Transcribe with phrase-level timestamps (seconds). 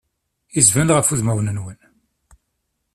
[0.55, 1.79] Yettban ɣef udmawen-nwen.